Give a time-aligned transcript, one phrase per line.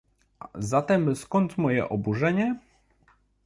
[0.55, 2.55] Zatem skąd moje oburzenie?